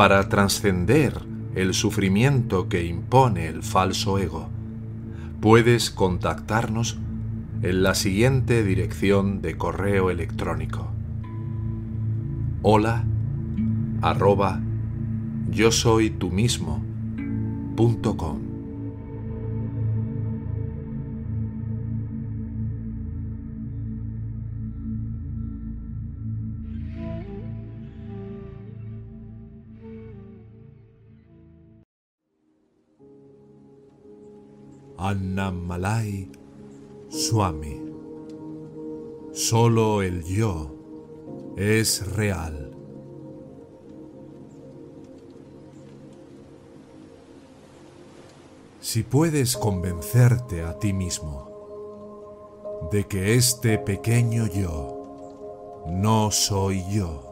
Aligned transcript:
para 0.00 0.30
trascender 0.30 1.12
el 1.54 1.74
sufrimiento 1.74 2.70
que 2.70 2.86
impone 2.86 3.48
el 3.48 3.62
falso 3.62 4.18
ego, 4.18 4.48
puedes 5.42 5.90
contactarnos 5.90 6.96
en 7.60 7.82
la 7.82 7.94
siguiente 7.94 8.64
dirección 8.64 9.42
de 9.42 9.58
correo 9.58 10.08
electrónico. 10.08 10.90
Hola 12.62 13.04
arroba 14.00 14.62
yo 15.50 15.70
soy 15.70 16.08
tú 16.08 16.30
mismo. 16.30 16.82
Annamalai 35.10 36.30
Swami. 37.08 37.82
Solo 39.32 40.02
el 40.02 40.22
yo 40.22 40.70
es 41.56 42.14
real. 42.14 42.70
Si 48.80 49.02
puedes 49.02 49.56
convencerte 49.56 50.62
a 50.62 50.78
ti 50.78 50.92
mismo 50.92 51.48
de 52.92 53.08
que 53.08 53.34
este 53.34 53.78
pequeño 53.78 54.46
yo 54.46 55.82
no 55.88 56.30
soy 56.30 56.84
yo, 56.88 57.26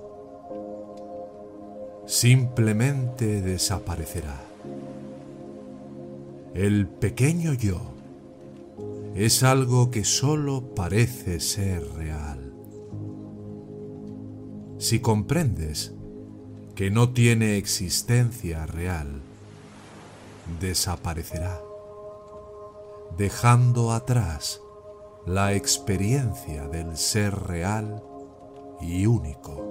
simplemente 2.06 3.40
desaparecerá. 3.40 4.47
El 6.58 6.88
pequeño 6.88 7.54
yo 7.54 7.80
es 9.14 9.44
algo 9.44 9.92
que 9.92 10.02
solo 10.02 10.74
parece 10.74 11.38
ser 11.38 11.88
real. 11.94 12.52
Si 14.76 14.98
comprendes 14.98 15.94
que 16.74 16.90
no 16.90 17.10
tiene 17.10 17.58
existencia 17.58 18.66
real, 18.66 19.20
desaparecerá, 20.60 21.60
dejando 23.16 23.92
atrás 23.92 24.60
la 25.26 25.54
experiencia 25.54 26.66
del 26.66 26.96
ser 26.96 27.36
real 27.36 28.02
y 28.80 29.06
único. 29.06 29.64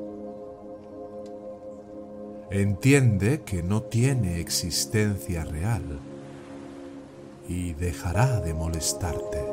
Entiende 2.49 3.41
que 3.41 3.61
no 3.61 3.81
tiene 3.83 4.39
existencia 4.39 5.43
real 5.43 5.99
y 7.47 7.73
dejará 7.73 8.41
de 8.41 8.53
molestarte. 8.53 9.45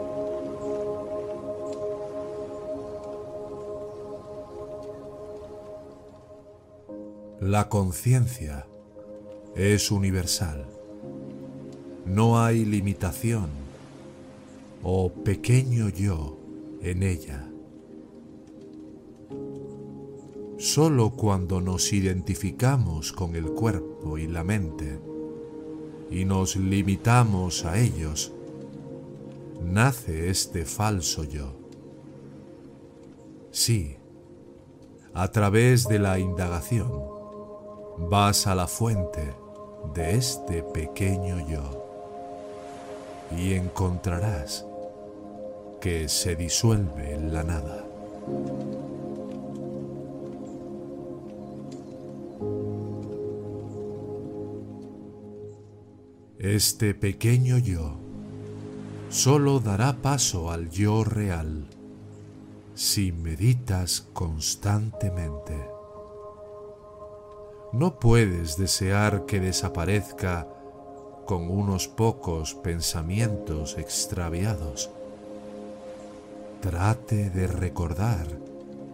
La 7.40 7.68
conciencia 7.68 8.66
es 9.54 9.90
universal. 9.90 10.66
No 12.06 12.42
hay 12.42 12.64
limitación 12.64 13.50
o 14.82 15.12
pequeño 15.12 15.88
yo 15.88 16.38
en 16.80 17.02
ella. 17.02 17.48
Solo 20.58 21.10
cuando 21.10 21.60
nos 21.60 21.92
identificamos 21.92 23.12
con 23.12 23.36
el 23.36 23.50
cuerpo 23.50 24.16
y 24.16 24.26
la 24.26 24.44
mente 24.44 24.98
y 26.10 26.24
nos 26.24 26.56
limitamos 26.56 27.64
a 27.64 27.78
ellos, 27.78 28.32
nace 29.62 30.30
este 30.30 30.64
falso 30.64 31.24
yo. 31.24 31.52
Sí, 33.50 33.96
a 35.12 35.28
través 35.28 35.86
de 35.86 35.98
la 35.98 36.18
indagación 36.18 36.92
vas 37.98 38.46
a 38.46 38.54
la 38.54 38.66
fuente 38.66 39.34
de 39.94 40.16
este 40.16 40.62
pequeño 40.62 41.48
yo 41.48 41.84
y 43.36 43.54
encontrarás 43.54 44.64
que 45.80 46.08
se 46.08 46.34
disuelve 46.34 47.14
en 47.14 47.32
la 47.32 47.44
nada. 47.44 47.84
Este 56.44 56.92
pequeño 56.92 57.56
yo 57.56 57.94
solo 59.08 59.60
dará 59.60 60.02
paso 60.02 60.50
al 60.50 60.68
yo 60.68 61.02
real 61.02 61.64
si 62.74 63.12
meditas 63.12 64.06
constantemente. 64.12 65.54
No 67.72 67.98
puedes 67.98 68.58
desear 68.58 69.24
que 69.24 69.40
desaparezca 69.40 70.46
con 71.24 71.50
unos 71.50 71.88
pocos 71.88 72.52
pensamientos 72.52 73.78
extraviados. 73.78 74.90
Trate 76.60 77.30
de 77.30 77.46
recordar 77.46 78.26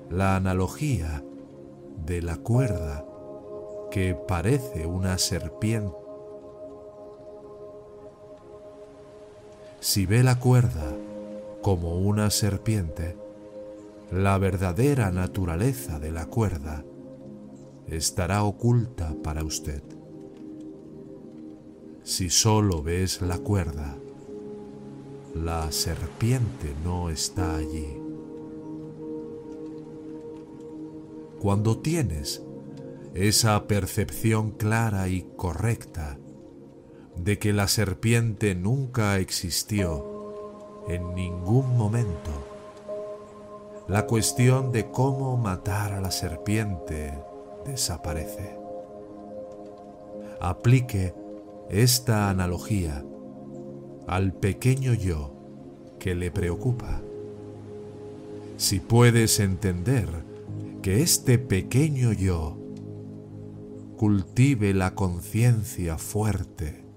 la 0.08 0.36
analogía 0.36 1.24
de 2.06 2.22
la 2.22 2.36
cuerda 2.36 3.04
que 3.90 4.14
parece 4.14 4.86
una 4.86 5.18
serpiente. 5.18 6.09
Si 9.80 10.06
ve 10.06 10.22
la 10.22 10.38
cuerda 10.38 10.94
como 11.62 11.98
una 11.98 12.30
serpiente, 12.30 13.16
la 14.12 14.38
verdadera 14.38 15.10
naturaleza 15.10 15.98
de 15.98 16.12
la 16.12 16.26
cuerda 16.26 16.84
estará 17.86 18.44
oculta 18.44 19.14
para 19.22 19.42
usted 19.42 19.82
si 22.10 22.28
solo 22.28 22.82
ves 22.82 23.22
la 23.22 23.38
cuerda. 23.38 23.96
La 25.34 25.70
serpiente 25.70 26.74
no 26.84 27.08
está 27.08 27.56
allí. 27.56 27.86
Cuando 31.40 31.78
tienes 31.78 32.42
esa 33.14 33.66
percepción 33.66 34.50
clara 34.50 35.08
y 35.08 35.22
correcta 35.36 36.18
de 37.24 37.38
que 37.38 37.52
la 37.52 37.68
serpiente 37.68 38.54
nunca 38.54 39.18
existió 39.18 40.84
en 40.88 41.14
ningún 41.14 41.76
momento, 41.76 42.30
la 43.88 44.06
cuestión 44.06 44.72
de 44.72 44.90
cómo 44.90 45.36
matar 45.36 45.92
a 45.92 46.00
la 46.00 46.10
serpiente 46.10 47.12
desaparece. 47.66 48.56
Aplique 50.40 51.14
esta 51.68 52.30
analogía 52.30 53.04
al 54.06 54.32
pequeño 54.32 54.94
yo 54.94 55.32
que 55.98 56.14
le 56.14 56.30
preocupa. 56.30 57.02
Si 58.56 58.80
puedes 58.80 59.38
entender 59.40 60.08
que 60.82 61.02
este 61.02 61.38
pequeño 61.38 62.12
yo 62.12 62.56
cultive 63.96 64.72
la 64.72 64.94
conciencia 64.94 65.98
fuerte, 65.98 66.89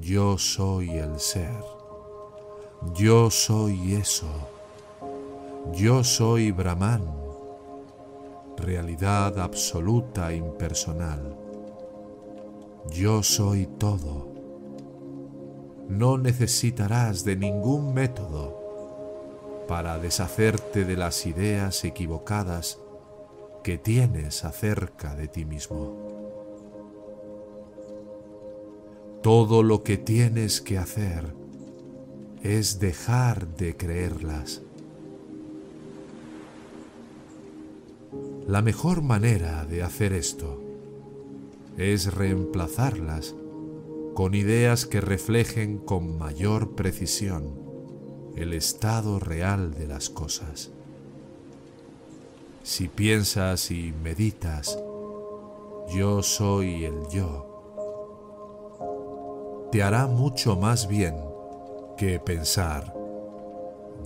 yo 0.00 0.38
soy 0.38 0.90
el 0.90 1.18
ser, 1.20 1.64
yo 2.94 3.30
soy 3.30 3.94
eso, 3.94 4.30
yo 5.72 6.04
soy 6.04 6.50
Brahman, 6.50 7.04
realidad 8.56 9.38
absoluta 9.38 10.32
impersonal 10.32 11.42
yo 12.90 13.22
soy 13.22 13.66
todo. 13.78 14.28
No 15.88 16.18
necesitarás 16.18 17.24
de 17.24 17.36
ningún 17.36 17.94
método 17.94 18.60
para 19.68 19.98
deshacerte 19.98 20.84
de 20.84 20.96
las 20.96 21.26
ideas 21.26 21.84
equivocadas 21.84 22.78
que 23.62 23.78
tienes 23.78 24.44
acerca 24.44 25.14
de 25.14 25.28
ti 25.28 25.44
mismo. 25.44 26.11
Todo 29.22 29.62
lo 29.62 29.84
que 29.84 29.98
tienes 29.98 30.60
que 30.60 30.78
hacer 30.78 31.32
es 32.42 32.80
dejar 32.80 33.56
de 33.56 33.76
creerlas. 33.76 34.62
La 38.48 38.62
mejor 38.62 39.02
manera 39.02 39.64
de 39.64 39.84
hacer 39.84 40.12
esto 40.12 40.60
es 41.78 42.12
reemplazarlas 42.12 43.36
con 44.14 44.34
ideas 44.34 44.86
que 44.86 45.00
reflejen 45.00 45.78
con 45.78 46.18
mayor 46.18 46.74
precisión 46.74 47.54
el 48.34 48.52
estado 48.52 49.20
real 49.20 49.72
de 49.72 49.86
las 49.86 50.10
cosas. 50.10 50.72
Si 52.64 52.88
piensas 52.88 53.70
y 53.70 53.92
meditas, 54.02 54.78
yo 55.94 56.22
soy 56.24 56.84
el 56.84 57.08
yo, 57.12 57.51
te 59.72 59.82
hará 59.82 60.06
mucho 60.06 60.54
más 60.54 60.86
bien 60.86 61.14
que 61.96 62.18
pensar, 62.18 62.94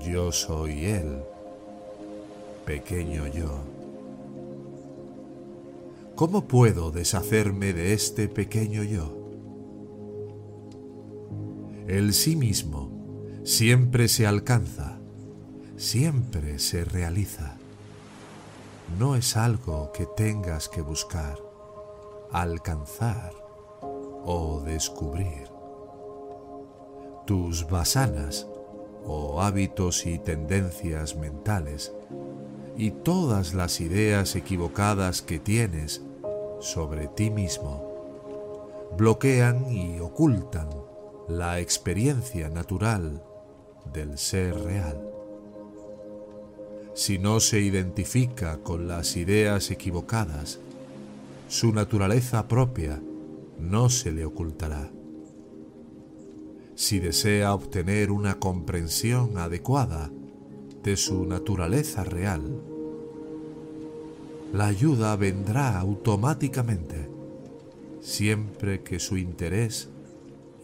yo 0.00 0.30
soy 0.30 0.84
él, 0.84 1.24
pequeño 2.64 3.26
yo. 3.26 3.50
¿Cómo 6.14 6.46
puedo 6.46 6.92
deshacerme 6.92 7.72
de 7.72 7.94
este 7.94 8.28
pequeño 8.28 8.84
yo? 8.84 9.12
El 11.88 12.14
sí 12.14 12.36
mismo 12.36 12.92
siempre 13.42 14.06
se 14.06 14.24
alcanza, 14.24 15.00
siempre 15.76 16.60
se 16.60 16.84
realiza. 16.84 17.56
No 19.00 19.16
es 19.16 19.36
algo 19.36 19.90
que 19.90 20.06
tengas 20.16 20.68
que 20.68 20.80
buscar, 20.80 21.40
alcanzar 22.30 23.32
o 24.28 24.62
descubrir 24.64 25.55
tus 27.26 27.68
basanas 27.68 28.46
o 29.04 29.42
hábitos 29.42 30.06
y 30.06 30.18
tendencias 30.18 31.16
mentales 31.16 31.92
y 32.76 32.92
todas 32.92 33.52
las 33.52 33.80
ideas 33.80 34.36
equivocadas 34.36 35.22
que 35.22 35.38
tienes 35.38 36.02
sobre 36.60 37.08
ti 37.08 37.30
mismo 37.30 37.84
bloquean 38.96 39.70
y 39.70 39.98
ocultan 39.98 40.68
la 41.28 41.58
experiencia 41.58 42.48
natural 42.48 43.22
del 43.92 44.16
ser 44.18 44.54
real. 44.60 45.10
Si 46.94 47.18
no 47.18 47.40
se 47.40 47.60
identifica 47.60 48.58
con 48.58 48.88
las 48.88 49.16
ideas 49.16 49.70
equivocadas, 49.70 50.60
su 51.48 51.72
naturaleza 51.72 52.46
propia 52.46 53.00
no 53.58 53.90
se 53.90 54.12
le 54.12 54.24
ocultará 54.24 54.90
si 56.76 57.00
desea 57.00 57.54
obtener 57.54 58.10
una 58.10 58.38
comprensión 58.38 59.38
adecuada 59.38 60.10
de 60.82 60.96
su 60.96 61.24
naturaleza 61.24 62.04
real. 62.04 62.62
La 64.52 64.66
ayuda 64.66 65.16
vendrá 65.16 65.80
automáticamente 65.80 67.08
siempre 68.00 68.82
que 68.82 69.00
su 69.00 69.16
interés 69.16 69.88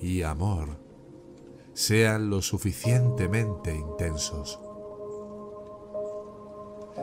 y 0.01 0.23
amor 0.23 0.77
sean 1.73 2.29
lo 2.29 2.43
suficientemente 2.43 3.75
intensos. 3.75 4.61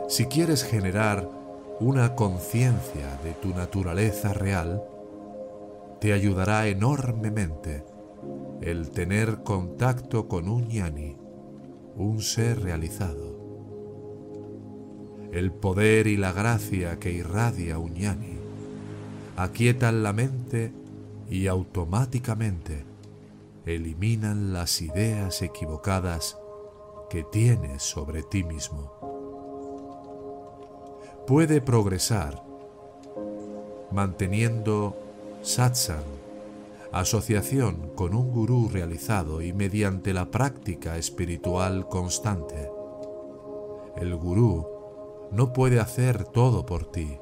Si 0.08 0.28
quieres 0.28 0.64
generar 0.64 1.28
una 1.80 2.16
conciencia 2.16 3.20
de 3.24 3.34
tu 3.34 3.50
naturaleza 3.50 4.34
real, 4.34 4.84
te 6.00 6.14
ayudará 6.14 6.68
enormemente 6.68 7.89
el 8.62 8.92
tener 8.92 9.44
contacto 9.44 10.28
con 10.28 10.50
un 10.50 10.68
yani, 10.70 11.16
un 11.96 12.22
ser 12.22 12.62
realizado. 12.62 13.38
El 15.32 15.52
poder 15.52 16.08
y 16.08 16.18
la 16.18 16.34
gracia 16.34 17.00
que 17.00 17.12
irradia 17.12 17.78
un 17.78 17.96
yani 17.96 18.40
aquietan 19.38 20.04
la 20.04 20.12
mente 20.12 20.74
y 21.30 21.48
automáticamente 21.48 22.84
eliminan 23.66 24.52
las 24.52 24.82
ideas 24.82 25.42
equivocadas 25.42 26.38
que 27.10 27.24
tienes 27.24 27.84
sobre 27.84 28.24
ti 28.24 28.44
mismo. 28.44 28.92
Puede 31.26 31.62
progresar 31.62 32.44
manteniendo 33.92 34.98
satsang 35.42 36.29
asociación 36.92 37.92
con 37.96 38.16
un 38.16 38.32
gurú 38.32 38.70
realizado 38.72 39.42
y 39.42 39.54
mediante 39.54 40.14
la 40.14 40.32
práctica 40.32 40.98
espiritual 40.98 41.88
constante. 41.88 42.70
El 43.98 44.16
gurú 44.16 44.68
no 45.32 45.54
puede 45.54 45.80
hacer 45.80 46.24
todo 46.24 46.66
por 46.66 46.92
ti. 46.92 47.18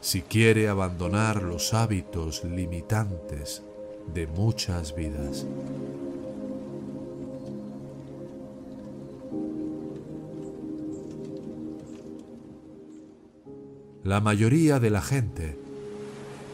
Si 0.00 0.22
quiere 0.22 0.68
abandonar 0.68 1.42
los 1.42 1.74
hábitos 1.74 2.44
limitantes 2.44 3.62
de 4.12 4.26
muchas 4.26 4.94
vidas. 4.94 5.46
La 14.04 14.20
mayoría 14.20 14.80
de 14.80 14.90
la 14.90 15.00
gente 15.00 15.56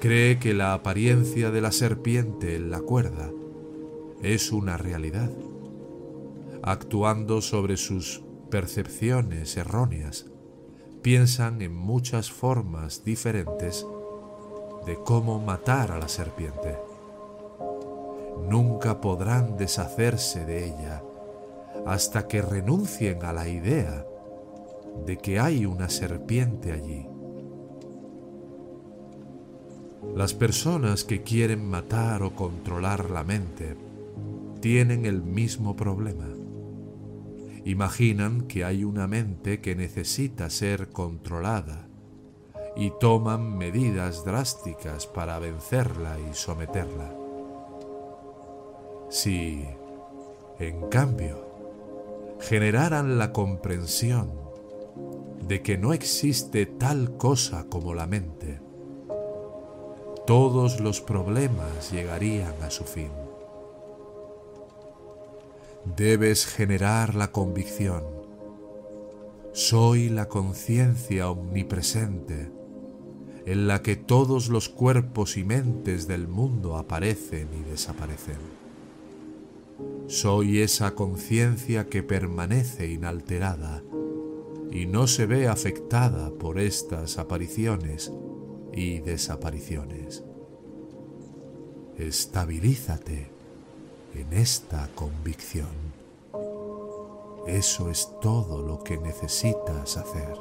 cree 0.01 0.39
que 0.39 0.55
la 0.55 0.75
apariencia 0.75 1.51
de 1.51 1.61
la 1.61 1.73
serpiente 1.73 2.55
en 2.55 2.71
la 2.71 2.81
cuerda 2.81 3.31
es 4.23 4.53
una 4.53 4.77
realidad, 4.77 5.31
actuando 6.63 7.41
sobre 7.41 7.77
sus 7.77 8.23
percepciones 8.49 9.57
erróneas, 9.57 10.27
piensan 11.03 11.63
en 11.63 11.75
muchas 11.75 12.31
formas 12.31 13.03
diferentes 13.05 13.87
de 14.87 14.97
cómo 15.03 15.41
matar 15.41 15.91
a 15.91 15.99
la 15.99 16.09
serpiente. 16.09 16.79
Nunca 18.49 19.01
podrán 19.01 19.57
deshacerse 19.57 20.45
de 20.45 20.67
ella 20.67 21.03
hasta 21.87 22.29
que 22.29 22.41
renuncien 22.41 23.25
a 23.25 23.33
la 23.33 23.49
idea 23.49 24.07
de 25.05 25.17
que 25.17 25.41
hay 25.41 25.67
una 25.67 25.89
serpiente 25.89 26.73
allí 26.73 27.09
las 30.15 30.35
personas 30.35 31.05
que 31.05 31.23
quieren 31.23 31.69
matar 31.69 32.23
o 32.23 32.35
controlar 32.35 33.11
la 33.11 33.25
mente 33.25 33.77
tienen 34.61 35.07
el 35.07 35.23
mismo 35.23 35.77
problema. 35.77 36.29
Imaginan 37.65 38.43
que 38.43 38.65
hay 38.65 38.85
una 38.85 39.07
mente 39.07 39.61
que 39.61 39.75
necesita 39.77 40.51
ser 40.51 40.89
controlada 40.91 41.87
y 42.77 42.93
toman 43.01 43.59
medidas 43.59 44.25
drásticas 44.25 45.07
para 45.07 45.39
vencerla 45.39 46.17
y 46.31 46.35
someterla. 46.35 47.15
Si, 49.11 49.65
en 50.59 50.89
cambio, 50.89 51.49
generaran 52.41 53.19
la 53.19 53.33
comprensión 53.33 54.31
de 55.47 55.63
que 55.63 55.79
no 55.79 55.93
existe 55.93 56.67
tal 56.67 57.17
cosa 57.17 57.67
como 57.69 57.95
la 57.95 58.07
mente, 58.07 58.61
todos 60.29 60.79
los 60.81 61.01
problemas 61.01 61.91
llegarían 61.91 62.53
a 62.63 62.69
su 62.69 62.85
fin. 62.85 63.09
Debes 65.97 66.45
generar 66.45 67.15
la 67.15 67.33
convicción. 67.33 68.05
Soy 69.55 70.11
la 70.11 70.29
conciencia 70.29 71.31
omnipresente 71.31 72.53
en 73.47 73.67
la 73.67 73.81
que 73.81 73.97
todos 73.97 74.51
los 74.51 74.69
cuerpos 74.69 75.39
y 75.39 75.45
mentes 75.45 76.07
del 76.07 76.29
mundo 76.29 76.77
aparecen 76.77 77.49
y 77.59 77.71
desaparecen. 77.71 78.37
Soy 80.09 80.59
esa 80.59 80.95
conciencia 80.95 81.87
que 81.87 82.03
permanece 82.03 82.87
inalterada 82.87 83.83
y 84.71 84.85
no 84.85 85.07
se 85.07 85.25
ve 85.25 85.49
afectada 85.49 86.29
por 86.33 86.59
estas 86.59 87.17
apariciones 87.17 88.13
y 88.79 89.01
desapariciones. 89.01 90.23
Estabilízate 91.97 93.29
en 94.15 94.33
esta 94.33 94.89
convicción. 94.95 95.67
Eso 97.49 97.91
es 97.91 98.09
todo 98.21 98.63
lo 98.63 98.85
que 98.85 98.97
necesitas 98.99 99.97
hacer. 99.97 100.39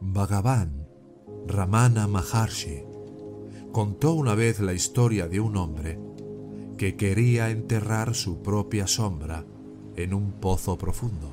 Bhagavan 0.00 0.86
Ramana 1.46 2.06
Maharshi 2.06 2.84
contó 3.72 4.12
una 4.12 4.34
vez 4.34 4.60
la 4.60 4.74
historia 4.74 5.28
de 5.28 5.40
un 5.40 5.56
hombre 5.56 6.05
que 6.76 6.96
quería 6.96 7.50
enterrar 7.50 8.14
su 8.14 8.42
propia 8.42 8.86
sombra 8.86 9.44
en 9.96 10.12
un 10.12 10.32
pozo 10.32 10.76
profundo. 10.76 11.30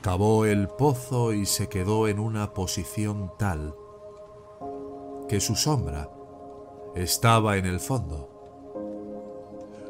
Cavó 0.00 0.44
el 0.44 0.68
pozo 0.68 1.32
y 1.32 1.46
se 1.46 1.68
quedó 1.68 2.08
en 2.08 2.18
una 2.18 2.52
posición 2.52 3.32
tal 3.38 3.74
que 5.28 5.40
su 5.40 5.56
sombra 5.56 6.10
estaba 6.94 7.56
en 7.56 7.66
el 7.66 7.80
fondo. 7.80 8.30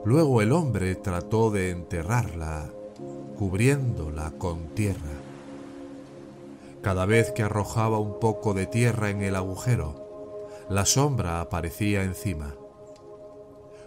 Luego 0.04 0.42
el 0.42 0.52
hombre 0.52 0.94
trató 0.96 1.50
de 1.50 1.70
enterrarla, 1.70 2.70
cubriéndola 3.38 4.32
con 4.38 4.68
tierra. 4.68 5.00
Cada 6.82 7.06
vez 7.06 7.32
que 7.32 7.42
arrojaba 7.42 7.98
un 7.98 8.20
poco 8.20 8.52
de 8.52 8.66
tierra 8.66 9.10
en 9.10 9.22
el 9.22 9.34
agujero, 9.34 10.48
la 10.68 10.84
sombra 10.84 11.40
aparecía 11.40 12.04
encima. 12.04 12.54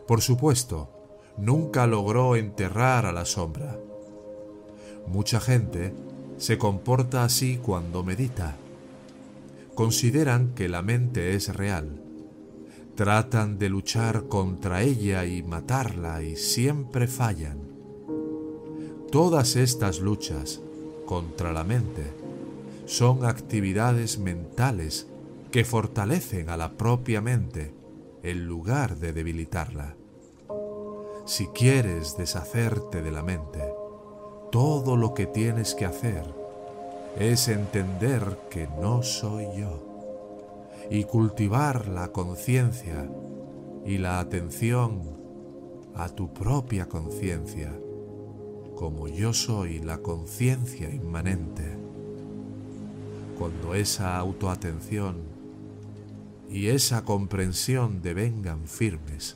Por 0.08 0.22
supuesto, 0.22 0.90
nunca 1.38 1.86
logró 1.86 2.38
enterrar 2.38 3.06
a 3.06 3.12
la 3.12 3.26
sombra. 3.26 3.78
Mucha 5.06 5.42
gente 5.42 5.94
se 6.38 6.58
comporta 6.58 7.26
así 7.26 7.58
cuando 7.58 8.04
medita. 8.04 8.56
Consideran 9.76 10.54
que 10.56 10.70
la 10.70 10.82
mente 10.82 11.36
es 11.36 11.54
real. 11.54 12.02
Tratan 12.96 13.60
de 13.60 13.70
luchar 13.70 14.28
contra 14.28 14.82
ella 14.82 15.26
y 15.26 15.44
matarla 15.44 16.24
y 16.24 16.38
siempre 16.38 17.08
fallan. 17.08 17.60
Todas 19.12 19.56
estas 19.58 20.00
luchas 20.00 20.62
contra 21.06 21.52
la 21.52 21.64
mente 21.64 22.14
son 22.86 23.26
actividades 23.26 24.20
mentales 24.20 25.08
que 25.52 25.66
fortalecen 25.66 26.50
a 26.50 26.56
la 26.56 26.72
propia 26.72 27.20
mente 27.20 27.74
en 28.24 28.46
lugar 28.46 28.98
de 28.98 29.14
debilitarla. 29.14 29.97
Si 31.28 31.48
quieres 31.48 32.16
deshacerte 32.16 33.02
de 33.02 33.12
la 33.12 33.22
mente, 33.22 33.62
todo 34.50 34.96
lo 34.96 35.14
que 35.14 35.26
tienes 35.26 35.76
que 35.76 35.84
hacer 35.84 36.24
es 37.20 37.50
entender 37.50 38.40
que 38.50 38.70
no 38.80 39.04
soy 39.04 39.46
yo 39.60 39.84
y 40.90 41.04
cultivar 41.04 41.90
la 41.90 42.14
conciencia 42.14 43.10
y 43.86 43.98
la 43.98 44.22
atención 44.22 45.02
a 45.96 46.08
tu 46.08 46.34
propia 46.34 46.88
conciencia, 46.88 47.78
como 48.78 49.10
yo 49.10 49.34
soy 49.34 49.80
la 49.80 49.98
conciencia 49.98 50.90
inmanente. 50.90 51.78
Cuando 53.38 53.76
esa 53.76 54.18
autoatención 54.18 55.18
y 56.50 56.68
esa 56.68 57.04
comprensión 57.04 58.02
devengan 58.02 58.66
firmes, 58.66 59.36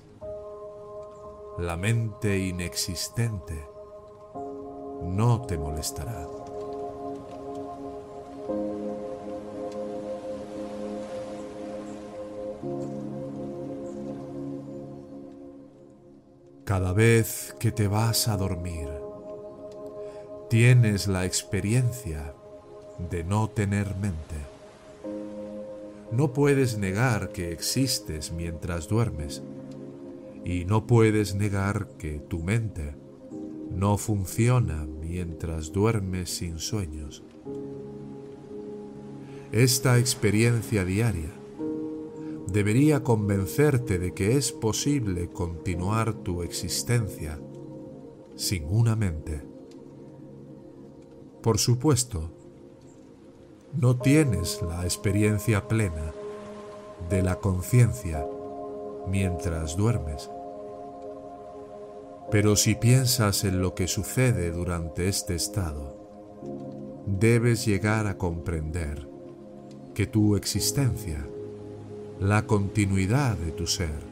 la 1.57 1.77
mente 1.77 2.37
inexistente 2.37 3.67
no 5.03 5.41
te 5.41 5.57
molestará. 5.57 6.27
Cada 16.63 16.93
vez 16.93 17.53
que 17.59 17.71
te 17.71 17.87
vas 17.87 18.27
a 18.27 18.37
dormir, 18.37 18.87
tienes 20.49 21.07
la 21.07 21.25
experiencia 21.25 22.33
de 23.09 23.23
no 23.23 23.49
tener 23.49 23.95
mente. 23.95 24.35
No 26.11 26.31
puedes 26.31 26.77
negar 26.77 27.29
que 27.29 27.51
existes 27.51 28.31
mientras 28.31 28.87
duermes 28.87 29.41
y 30.43 30.65
no 30.65 30.87
puedes 30.87 31.35
negar 31.35 31.89
que 31.97 32.19
tu 32.19 32.39
mente 32.39 32.95
no 33.69 33.97
funciona 33.97 34.85
mientras 34.85 35.71
duermes 35.71 36.29
sin 36.29 36.59
sueños. 36.59 37.23
Esta 39.51 39.97
experiencia 39.99 40.85
diaria 40.85 41.29
debería 42.51 43.03
convencerte 43.03 43.99
de 43.99 44.13
que 44.13 44.37
es 44.37 44.51
posible 44.51 45.29
continuar 45.29 46.13
tu 46.13 46.41
existencia 46.41 47.39
sin 48.35 48.65
una 48.65 48.95
mente. 48.95 49.43
Por 51.41 51.59
supuesto, 51.59 52.29
no 53.73 53.97
tienes 53.97 54.61
la 54.61 54.83
experiencia 54.83 55.67
plena 55.67 56.13
de 57.09 57.21
la 57.21 57.39
conciencia 57.39 58.25
mientras 59.07 59.75
duermes. 59.75 60.29
Pero 62.31 62.55
si 62.55 62.75
piensas 62.75 63.43
en 63.43 63.61
lo 63.61 63.75
que 63.75 63.87
sucede 63.87 64.51
durante 64.51 65.07
este 65.07 65.35
estado, 65.35 65.97
debes 67.05 67.65
llegar 67.65 68.07
a 68.07 68.17
comprender 68.17 69.07
que 69.93 70.07
tu 70.07 70.35
existencia, 70.35 71.27
la 72.19 72.47
continuidad 72.47 73.37
de 73.37 73.51
tu 73.51 73.67
ser, 73.67 74.11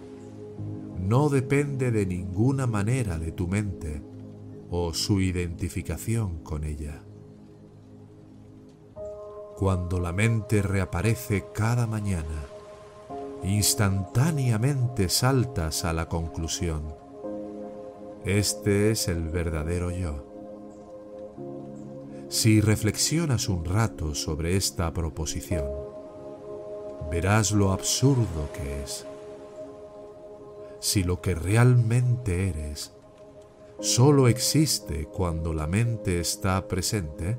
no 0.99 1.29
depende 1.29 1.91
de 1.91 2.05
ninguna 2.05 2.67
manera 2.67 3.17
de 3.17 3.31
tu 3.31 3.47
mente 3.47 4.01
o 4.69 4.93
su 4.93 5.21
identificación 5.21 6.39
con 6.43 6.63
ella. 6.65 7.01
Cuando 9.57 9.99
la 9.99 10.13
mente 10.13 10.61
reaparece 10.61 11.45
cada 11.53 11.87
mañana, 11.87 12.45
instantáneamente 13.43 15.09
saltas 15.09 15.85
a 15.85 15.93
la 15.93 16.07
conclusión. 16.07 16.95
Este 18.25 18.91
es 18.91 19.07
el 19.07 19.29
verdadero 19.29 19.91
yo. 19.91 20.25
Si 22.27 22.61
reflexionas 22.61 23.49
un 23.49 23.65
rato 23.65 24.13
sobre 24.13 24.55
esta 24.55 24.93
proposición, 24.93 25.65
verás 27.09 27.51
lo 27.51 27.71
absurdo 27.71 28.49
que 28.53 28.83
es. 28.83 29.05
Si 30.79 31.03
lo 31.03 31.21
que 31.21 31.33
realmente 31.33 32.49
eres 32.49 32.93
solo 33.79 34.27
existe 34.27 35.05
cuando 35.05 35.53
la 35.53 35.65
mente 35.65 36.19
está 36.19 36.67
presente, 36.67 37.37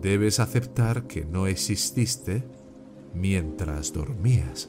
debes 0.00 0.40
aceptar 0.40 1.06
que 1.06 1.24
no 1.24 1.46
exististe 1.46 2.44
mientras 3.14 3.92
dormías. 3.92 4.68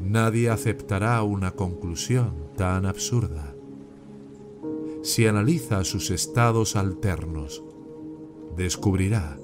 Nadie 0.00 0.50
aceptará 0.50 1.22
una 1.22 1.52
conclusión 1.52 2.34
tan 2.56 2.86
absurda. 2.86 3.54
Si 5.02 5.26
analiza 5.26 5.84
sus 5.84 6.10
estados 6.10 6.76
alternos, 6.76 7.62
descubrirá 8.56 9.38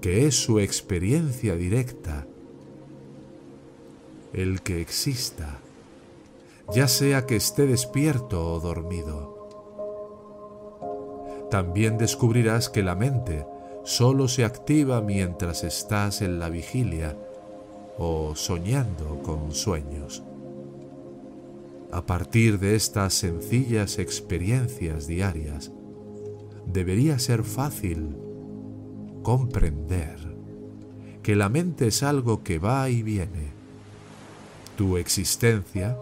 que 0.00 0.26
es 0.26 0.34
su 0.34 0.58
experiencia 0.58 1.56
directa 1.56 2.26
el 4.32 4.62
que 4.62 4.80
exista, 4.80 5.60
ya 6.72 6.88
sea 6.88 7.26
que 7.26 7.36
esté 7.36 7.66
despierto 7.66 8.52
o 8.52 8.60
dormido 8.60 9.42
también 11.52 11.98
descubrirás 11.98 12.70
que 12.70 12.82
la 12.82 12.94
mente 12.94 13.44
solo 13.84 14.28
se 14.28 14.44
activa 14.44 15.00
mientras 15.00 15.64
estás 15.64 16.22
en 16.22 16.38
la 16.38 16.48
vigilia 16.48 17.16
o 17.98 18.34
soñando 18.34 19.22
con 19.22 19.52
sueños. 19.52 20.22
A 21.90 22.06
partir 22.06 22.58
de 22.58 22.74
estas 22.74 23.14
sencillas 23.14 23.98
experiencias 23.98 25.06
diarias, 25.06 25.70
debería 26.66 27.18
ser 27.18 27.44
fácil 27.44 28.16
comprender 29.22 30.16
que 31.22 31.36
la 31.36 31.48
mente 31.48 31.88
es 31.88 32.02
algo 32.02 32.42
que 32.42 32.58
va 32.58 32.88
y 32.88 33.02
viene. 33.02 33.52
Tu 34.76 34.96
existencia 34.96 35.96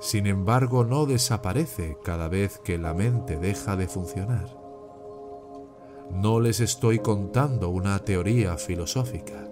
sin 0.00 0.26
embargo, 0.26 0.84
no 0.84 1.06
desaparece 1.06 1.96
cada 2.04 2.28
vez 2.28 2.58
que 2.58 2.78
la 2.78 2.94
mente 2.94 3.38
deja 3.38 3.76
de 3.76 3.88
funcionar. 3.88 4.65
No 6.12 6.40
les 6.40 6.60
estoy 6.60 6.98
contando 6.98 7.68
una 7.68 7.98
teoría 7.98 8.56
filosófica. 8.56 9.48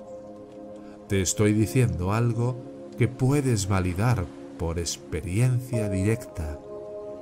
Te 1.09 1.21
estoy 1.21 1.53
diciendo 1.53 2.13
algo 2.13 2.57
que 2.97 3.09
puedes 3.09 3.69
validar 3.69 4.25
por 4.59 4.79
experiencia 4.79 5.89
directa 5.89 6.59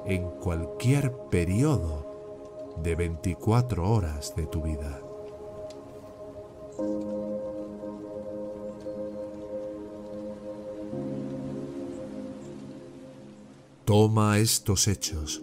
en 0.06 0.28
cualquier 0.40 1.12
periodo 1.30 2.74
de 2.82 2.94
24 2.94 3.90
horas 3.90 4.34
de 4.36 4.46
tu 4.46 4.62
vida. 4.62 5.00
Toma 13.84 14.38
estos 14.38 14.88
hechos, 14.88 15.42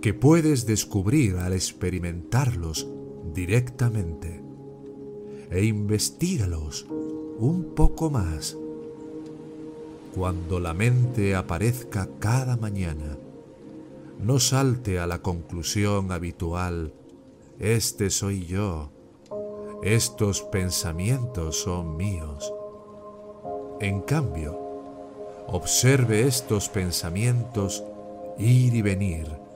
que 0.00 0.14
puedes 0.14 0.64
descubrir 0.66 1.36
al 1.36 1.52
experimentarlos 1.52 2.86
directamente, 3.34 4.40
e 5.50 5.64
investigalos 5.64 6.86
un 7.38 7.72
poco 7.74 8.10
más. 8.10 8.56
Cuando 10.14 10.60
la 10.60 10.74
mente 10.74 11.34
aparezca 11.34 12.08
cada 12.18 12.56
mañana, 12.56 13.16
no 14.20 14.38
salte 14.38 14.98
a 14.98 15.06
la 15.06 15.20
conclusión 15.20 16.12
habitual, 16.12 16.92
este 17.58 18.10
soy 18.10 18.46
yo, 18.46 18.90
estos 19.82 20.42
pensamientos 20.42 21.60
son 21.60 21.96
míos. 21.96 22.52
En 23.80 24.00
cambio, 24.00 24.58
observe 25.46 26.26
estos 26.26 26.68
pensamientos 26.68 27.84
ir 28.38 28.74
y 28.74 28.82
venir 28.82 29.47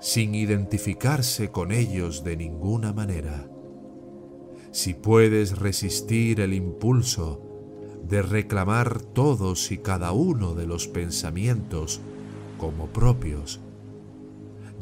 sin 0.00 0.34
identificarse 0.34 1.50
con 1.50 1.72
ellos 1.72 2.24
de 2.24 2.36
ninguna 2.36 2.92
manera. 2.92 3.48
Si 4.70 4.92
puedes 4.94 5.58
resistir 5.58 6.40
el 6.40 6.52
impulso 6.52 7.40
de 8.02 8.22
reclamar 8.22 9.00
todos 9.00 9.70
y 9.70 9.78
cada 9.78 10.12
uno 10.12 10.54
de 10.54 10.66
los 10.66 10.88
pensamientos 10.88 12.00
como 12.58 12.88
propios, 12.88 13.60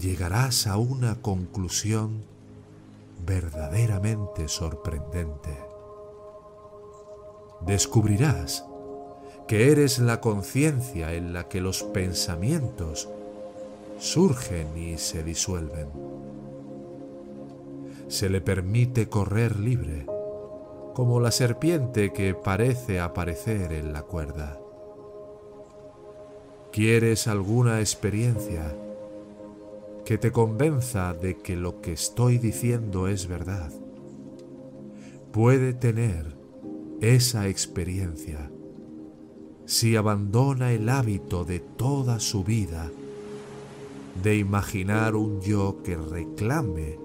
llegarás 0.00 0.66
a 0.66 0.76
una 0.76 1.20
conclusión 1.20 2.24
verdaderamente 3.24 4.48
sorprendente. 4.48 5.56
Descubrirás 7.64 8.64
que 9.46 9.70
eres 9.70 9.98
la 9.98 10.20
conciencia 10.20 11.14
en 11.14 11.32
la 11.32 11.48
que 11.48 11.60
los 11.60 11.82
pensamientos 11.82 13.08
surgen 14.02 14.76
y 14.76 14.98
se 14.98 15.22
disuelven. 15.22 15.88
Se 18.08 18.28
le 18.28 18.40
permite 18.40 19.08
correr 19.08 19.60
libre, 19.60 20.06
como 20.92 21.20
la 21.20 21.30
serpiente 21.30 22.12
que 22.12 22.34
parece 22.34 22.98
aparecer 22.98 23.72
en 23.72 23.92
la 23.92 24.02
cuerda. 24.02 24.58
¿Quieres 26.72 27.28
alguna 27.28 27.78
experiencia 27.78 28.74
que 30.04 30.18
te 30.18 30.32
convenza 30.32 31.14
de 31.14 31.38
que 31.38 31.54
lo 31.54 31.80
que 31.80 31.92
estoy 31.92 32.38
diciendo 32.38 33.06
es 33.06 33.28
verdad? 33.28 33.70
Puede 35.30 35.74
tener 35.74 36.36
esa 37.00 37.46
experiencia 37.46 38.50
si 39.64 39.94
abandona 39.94 40.72
el 40.72 40.88
hábito 40.88 41.44
de 41.44 41.60
toda 41.60 42.18
su 42.18 42.42
vida 42.42 42.90
de 44.20 44.36
imaginar 44.36 45.14
un 45.14 45.40
yo 45.40 45.82
que 45.82 45.96
reclame 45.96 46.98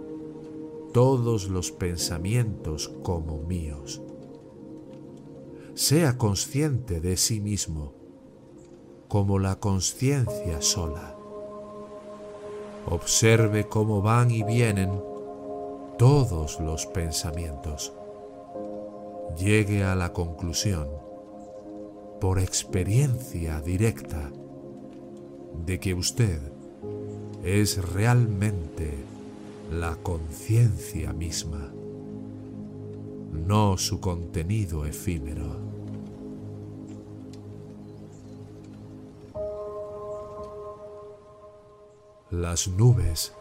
todos 0.94 1.48
los 1.48 1.72
pensamientos 1.72 2.90
como 3.04 3.38
míos. 3.38 4.02
Sea 5.76 6.18
consciente 6.18 7.00
de 7.00 7.18
sí 7.18 7.40
mismo 7.40 7.94
como 9.08 9.40
la 9.40 9.60
conciencia 9.60 10.62
sola. 10.62 11.16
Observe 12.90 13.68
cómo 13.68 14.02
van 14.02 14.32
y 14.32 14.44
vienen 14.44 15.02
todos 15.98 16.60
los 16.60 16.86
pensamientos. 16.88 17.94
Llegue 19.38 19.84
a 19.84 19.96
la 19.96 20.14
conclusión, 20.14 20.88
por 22.20 22.40
experiencia 22.40 23.62
directa, 23.62 24.32
de 25.66 25.80
que 25.80 25.94
usted 25.94 26.57
es 27.48 27.94
realmente 27.94 28.94
la 29.72 29.96
conciencia 29.96 31.14
misma, 31.14 31.72
no 33.32 33.78
su 33.78 34.02
contenido 34.02 34.86
efímero. 34.86 35.56
Las 42.32 42.68
nubes 42.68 43.32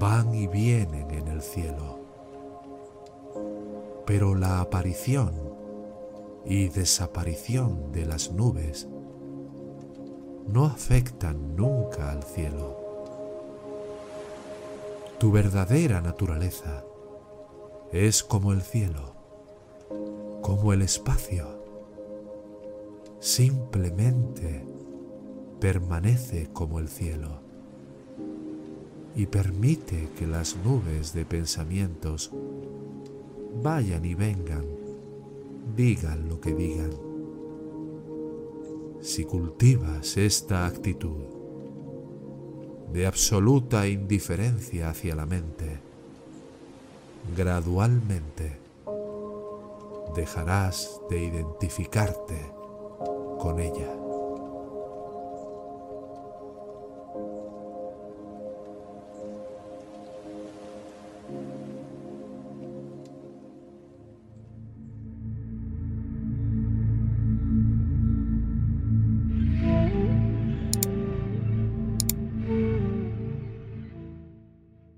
van 0.00 0.34
y 0.34 0.46
vienen 0.46 1.10
en 1.10 1.28
el 1.28 1.42
cielo, 1.42 1.98
pero 4.06 4.34
la 4.34 4.62
aparición 4.62 5.32
y 6.46 6.68
desaparición 6.68 7.92
de 7.92 8.06
las 8.06 8.32
nubes 8.32 8.88
no 10.48 10.64
afectan 10.64 11.54
nunca 11.54 12.12
al 12.12 12.22
cielo. 12.22 12.89
Tu 15.20 15.30
verdadera 15.30 16.00
naturaleza 16.00 16.82
es 17.92 18.24
como 18.24 18.54
el 18.54 18.62
cielo, 18.62 19.12
como 20.40 20.72
el 20.72 20.80
espacio. 20.80 21.62
Simplemente 23.18 24.64
permanece 25.60 26.48
como 26.54 26.78
el 26.78 26.88
cielo 26.88 27.42
y 29.14 29.26
permite 29.26 30.08
que 30.18 30.26
las 30.26 30.56
nubes 30.64 31.12
de 31.12 31.26
pensamientos 31.26 32.30
vayan 33.62 34.06
y 34.06 34.14
vengan, 34.14 34.64
digan 35.76 36.30
lo 36.30 36.40
que 36.40 36.54
digan. 36.54 36.92
Si 39.02 39.26
cultivas 39.26 40.16
esta 40.16 40.64
actitud, 40.64 41.39
de 42.92 43.06
absoluta 43.06 43.86
indiferencia 43.86 44.90
hacia 44.90 45.14
la 45.14 45.26
mente, 45.26 45.78
gradualmente 47.36 48.58
dejarás 50.14 51.00
de 51.08 51.24
identificarte 51.24 52.52
con 53.38 53.60
ella. 53.60 53.99